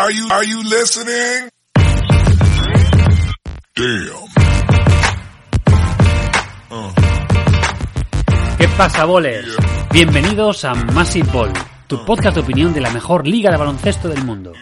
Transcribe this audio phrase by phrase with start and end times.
[0.00, 1.50] Are you are you listening?
[3.74, 4.30] Damn.
[8.56, 9.54] ¿Qué pasa, bolers?
[9.92, 11.52] Bienvenidos a Massive Ball,
[11.86, 14.54] tu podcast de opinión de la mejor liga de baloncesto del mundo.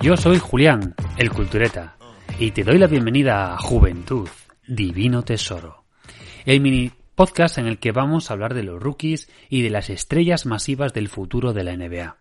[0.00, 1.98] Yo soy Julián, el cultureta,
[2.38, 4.26] y te doy la bienvenida a Juventud,
[4.66, 5.84] Divino Tesoro,
[6.46, 9.90] el mini podcast en el que vamos a hablar de los rookies y de las
[9.90, 12.16] estrellas masivas del futuro de la NBA.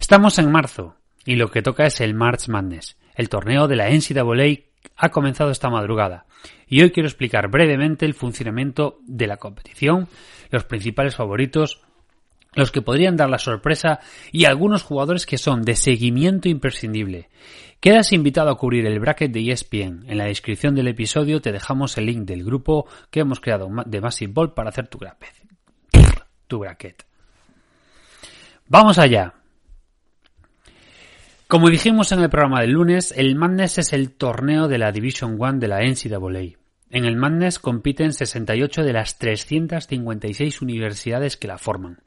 [0.00, 2.96] Estamos en marzo, y lo que toca es el March Madness.
[3.14, 4.64] El torneo de la NCAA
[4.96, 6.26] ha comenzado esta madrugada
[6.66, 10.08] y hoy quiero explicar brevemente el funcionamiento de la competición,
[10.50, 11.80] los principales favoritos,
[12.54, 14.00] los que podrían dar la sorpresa
[14.30, 17.28] y algunos jugadores que son de seguimiento imprescindible.
[17.80, 20.04] Quedas invitado a cubrir el bracket de ESPN.
[20.08, 24.00] En la descripción del episodio te dejamos el link del grupo que hemos creado de
[24.00, 25.34] Massive Ball para hacer tu bracket.
[26.46, 27.04] Tu bracket.
[28.68, 29.34] Vamos allá.
[31.54, 35.36] Como dijimos en el programa del lunes, el Madness es el torneo de la Division
[35.38, 36.58] One de la NCAA.
[36.90, 42.00] En el Madness compiten 68 de las 356 universidades que la forman.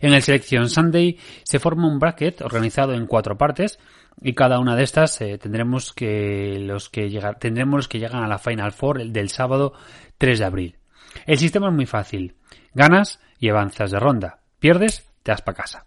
[0.00, 3.78] En el Selection Sunday se forma un bracket organizado en cuatro partes
[4.20, 8.28] y cada una de estas eh, tendremos que los que llegar, tendremos que llegan a
[8.28, 9.74] la Final Four del sábado
[10.18, 10.76] 3 de abril.
[11.24, 12.34] El sistema es muy fácil.
[12.74, 14.40] Ganas y avanzas de ronda.
[14.58, 15.86] Pierdes, te das para casa.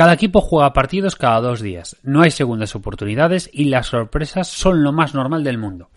[0.00, 4.82] Cada equipo juega partidos cada dos días, no hay segundas oportunidades y las sorpresas son
[4.82, 5.90] lo más normal del mundo.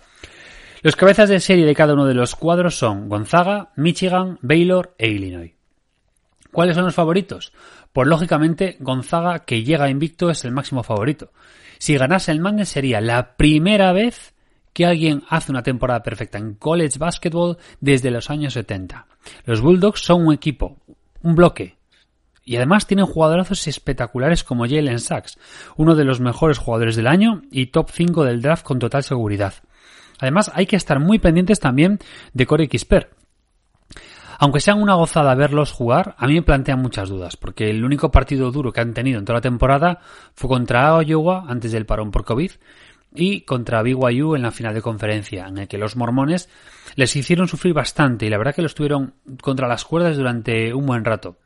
[0.81, 5.09] Los cabezas de serie de cada uno de los cuadros son Gonzaga, Michigan, Baylor e
[5.09, 5.53] Illinois.
[6.51, 7.53] ¿Cuáles son los favoritos?
[7.93, 11.31] Pues lógicamente Gonzaga, que llega invicto, es el máximo favorito.
[11.77, 14.33] Si ganase el Madness sería la primera vez
[14.73, 19.07] que alguien hace una temporada perfecta en college basketball desde los años 70.
[19.45, 20.75] Los Bulldogs son un equipo,
[21.21, 21.77] un bloque,
[22.43, 25.37] y además tienen jugadorazos espectaculares como Jalen Sachs,
[25.77, 29.53] uno de los mejores jugadores del año y top 5 del draft con total seguridad.
[30.19, 31.99] Además, hay que estar muy pendientes también
[32.33, 33.11] de Corey Kisper.
[34.39, 38.11] Aunque sean una gozada verlos jugar, a mí me plantean muchas dudas, porque el único
[38.11, 39.99] partido duro que han tenido en toda la temporada
[40.33, 42.51] fue contra Iowa antes del parón por COVID
[43.15, 46.49] y contra BYU en la final de conferencia, en el que los mormones
[46.95, 50.85] les hicieron sufrir bastante y la verdad que los tuvieron contra las cuerdas durante un
[50.87, 51.37] buen rato.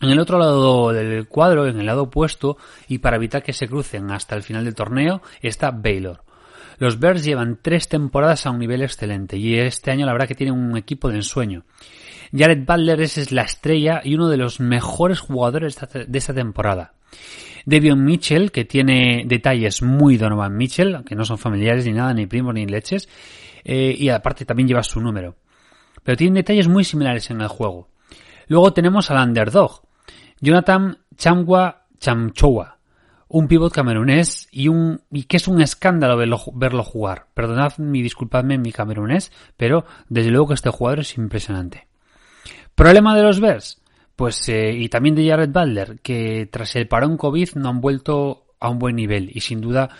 [0.00, 2.56] En el otro lado del cuadro, en el lado opuesto,
[2.88, 6.22] y para evitar que se crucen hasta el final del torneo, está Baylor.
[6.78, 10.34] Los Bears llevan tres temporadas a un nivel excelente y este año la verdad que
[10.34, 11.64] tienen un equipo de ensueño.
[12.34, 16.94] Jared Butler es la estrella y uno de los mejores jugadores de esta temporada.
[17.66, 22.26] Devion Mitchell, que tiene detalles muy Donovan Mitchell, que no son familiares ni nada, ni
[22.26, 23.10] primos ni leches,
[23.64, 25.36] eh, y aparte también lleva su número.
[26.02, 27.88] Pero tienen detalles muy similares en el juego.
[28.46, 29.82] Luego tenemos al underdog,
[30.40, 32.78] Jonathan Chamwa Chamchowa,
[33.28, 37.26] un pivot camerunés y un y que es un escándalo verlo, jugar.
[37.34, 41.86] Perdonad mi disculpadme mi camerunés, pero desde luego que este jugador es impresionante.
[42.74, 43.82] Problema de los Bears,
[44.16, 48.46] pues eh, y también de Jared Butler, que tras el parón COVID no han vuelto
[48.58, 49.90] a un buen nivel y sin duda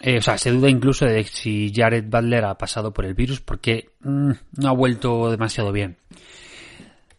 [0.00, 3.40] eh, o sea, se duda incluso de si Jared Butler ha pasado por el virus
[3.40, 5.96] porque mm, no ha vuelto demasiado bien.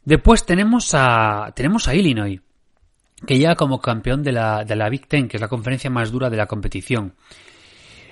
[0.07, 2.39] Después tenemos a, tenemos a Illinois,
[3.25, 6.13] que llega como campeón de la, de la Big Ten, que es la conferencia más
[6.13, 7.15] dura de la competición.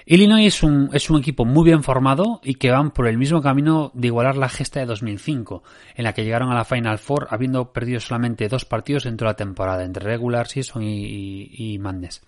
[0.06, 3.42] Illinois es un, es un equipo muy bien formado y que van por el mismo
[3.42, 5.64] camino de igualar la gesta de 2005,
[5.96, 9.32] en la que llegaron a la Final Four habiendo perdido solamente dos partidos en toda
[9.32, 12.24] la temporada, entre regular season y, y, y Madness.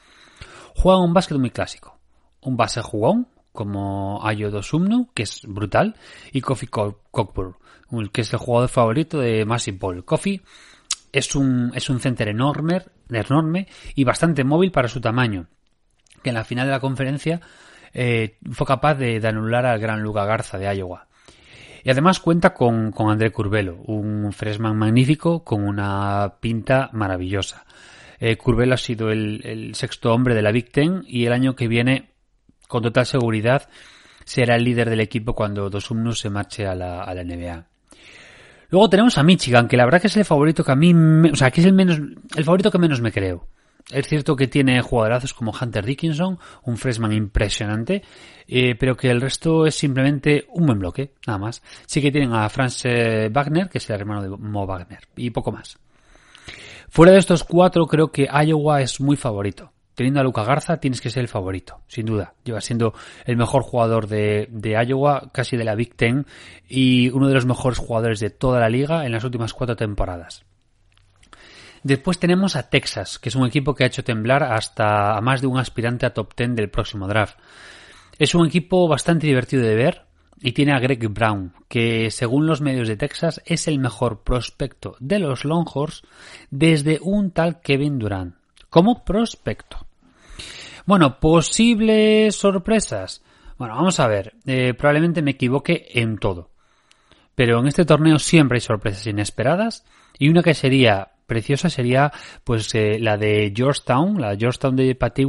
[0.75, 1.99] Juegan un básquet muy clásico.
[2.39, 5.95] Un base jugón, como Ayo Dosumnu, que es brutal,
[6.31, 7.55] y Kofi Cockburn,
[8.13, 10.05] que es el jugador favorito de Massive Ball.
[10.05, 10.43] Kofi
[11.11, 15.47] es un, es un center enorme, enorme y bastante móvil para su tamaño,
[16.21, 17.41] que en la final de la conferencia
[17.95, 21.07] eh, fue capaz de, anular al gran Luca Garza de Iowa.
[21.83, 27.65] Y además cuenta con, con André Curvelo, un freshman magnífico con una pinta maravillosa.
[28.19, 31.55] Eh, Curvelo ha sido el, el, sexto hombre de la Big Ten y el año
[31.55, 32.16] que viene
[32.67, 33.67] con total seguridad
[34.25, 37.65] será el líder del equipo cuando Dosumnus se marche a la, a la NBA.
[38.69, 41.31] Luego tenemos a Michigan, que la verdad que es el favorito que a mí, me,
[41.31, 41.99] o sea, que es el menos,
[42.35, 43.47] el favorito que menos me creo.
[43.89, 48.03] Es cierto que tiene jugadorazos como Hunter Dickinson, un freshman impresionante,
[48.45, 51.63] eh, pero que el resto es simplemente un buen bloque, nada más.
[51.85, 55.29] Sí que tienen a Franz eh, Wagner, que es el hermano de Mo Wagner, y
[55.29, 55.77] poco más.
[56.89, 61.01] Fuera de estos cuatro, creo que Iowa es muy favorito teniendo a Luca Garza tienes
[61.01, 62.35] que ser el favorito, sin duda.
[62.43, 62.93] Lleva siendo
[63.25, 64.47] el mejor jugador de,
[64.87, 66.27] Iowa, casi de la Big Ten,
[66.69, 70.45] y uno de los mejores jugadores de toda la liga en las últimas cuatro temporadas.
[71.81, 75.41] Después tenemos a Texas, que es un equipo que ha hecho temblar hasta a más
[75.41, 77.39] de un aspirante a top ten del próximo draft.
[78.19, 80.05] Es un equipo bastante divertido de ver
[80.39, 84.95] y tiene a Greg Brown, que según los medios de Texas es el mejor prospecto
[84.99, 86.03] de los Longhorns
[86.51, 88.35] desde un tal Kevin Durant.
[88.69, 89.86] Como prospecto.
[90.87, 93.21] Bueno, posibles sorpresas.
[93.57, 94.35] Bueno, vamos a ver.
[94.45, 96.49] Eh, probablemente me equivoque en todo.
[97.35, 99.83] Pero en este torneo siempre hay sorpresas inesperadas.
[100.17, 102.13] Y una que sería preciosa sería
[102.45, 105.25] pues eh, la de Georgetown, la Georgetown de Patty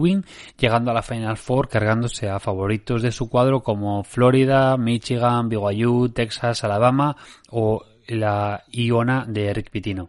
[0.56, 6.10] llegando a la Final Four, cargándose a favoritos de su cuadro como Florida, Michigan, BYU,
[6.10, 7.16] Texas, Alabama
[7.50, 10.08] o la Iona de Eric Pitino.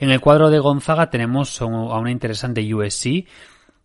[0.00, 3.24] En el cuadro de Gonzaga tenemos a una interesante USC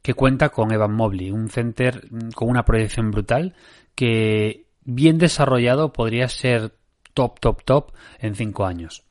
[0.08, 3.56] que cuenta con Evan Mobley, un center con una proyección brutal
[3.94, 6.78] que bien desarrollado podría ser
[7.14, 9.04] top, top, top en cinco años.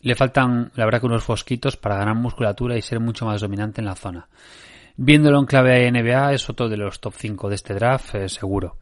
[0.00, 3.80] Le faltan, la verdad, que unos fosquitos para ganar musculatura y ser mucho más dominante
[3.80, 4.28] en la zona.
[4.96, 8.76] Viéndolo en clave NBA es otro de los top 5 de este draft, eh, seguro.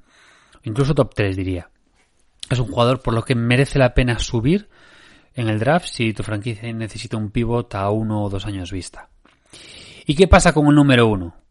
[0.65, 1.71] Incluso top 3 diría.
[2.51, 4.69] Es un jugador por lo que merece la pena subir
[5.33, 9.09] en el draft si tu franquicia necesita un pivot a uno o dos años vista.
[10.05, 11.46] ¿Y qué pasa con el número uno?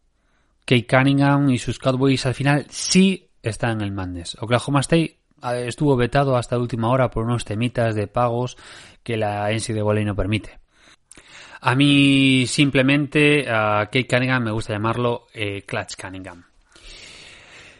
[0.66, 4.36] Kate Cunningham y sus Cowboys al final sí están en el Madness.
[4.40, 8.56] Oklahoma State eh, estuvo vetado hasta última hora por unos temitas de pagos
[9.04, 10.58] que la NCAA no permite.
[11.60, 16.44] A mí simplemente a Kate Cunningham me gusta llamarlo eh, Clutch Cunningham.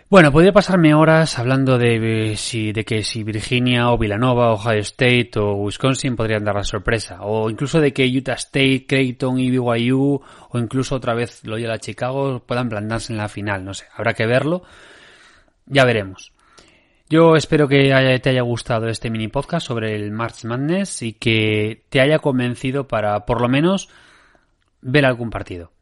[0.08, 4.78] Bueno, podría pasarme horas hablando de, eh, si, de que si Virginia o Villanova, Ohio
[4.78, 9.50] State o Wisconsin podrían dar la sorpresa, o incluso de que Utah State, Creighton y
[9.50, 14.14] BYU, o incluso otra vez Loyola Chicago puedan plantarse en la final, no sé, habrá
[14.14, 14.62] que verlo,
[15.66, 16.32] ya veremos.
[17.08, 17.90] Yo espero que
[18.22, 22.86] te haya gustado este mini podcast sobre el March Madness y que te haya convencido
[22.86, 23.88] para por lo menos
[24.82, 25.72] ver algún partido.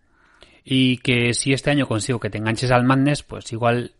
[0.64, 3.92] Y que si este año consigo que te enganches al Madness, pues igual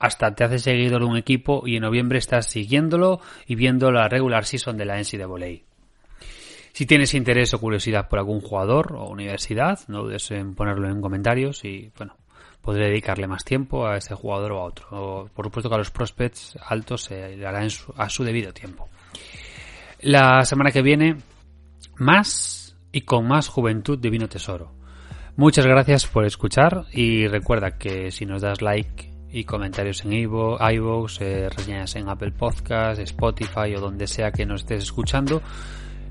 [0.00, 4.08] hasta te haces seguidor de un equipo y en noviembre estás siguiéndolo y viendo la
[4.08, 5.62] regular season de la NCAA.
[6.72, 11.02] Si tienes interés o curiosidad por algún jugador o universidad, no dudes en ponerlo en
[11.02, 12.16] comentarios y bueno,
[12.62, 15.30] podré dedicarle más tiempo a este jugador o a otro.
[15.34, 18.88] por supuesto que a los prospects altos se le hará a su debido tiempo.
[20.00, 21.18] La semana que viene,
[21.96, 24.72] más y con más juventud divino tesoro.
[25.36, 30.58] Muchas gracias por escuchar y recuerda que si nos das like y comentarios en Ivo,
[30.60, 35.42] iVoox, eh, reseñas en Apple Podcast, Spotify o donde sea que nos estés escuchando,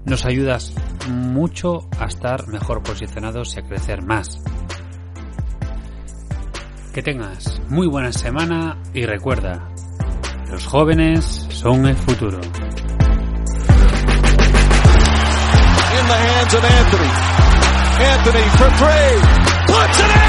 [0.06, 0.74] nos ayudas
[1.10, 4.42] mucho a estar mejor posicionados y a crecer más.
[6.94, 9.70] Que tengas muy buena semana y recuerda,
[10.50, 12.40] los jóvenes son el futuro.
[15.92, 17.40] In the hands of Anthony.
[18.00, 19.20] Anthony for three.
[19.68, 20.29] Puts it in.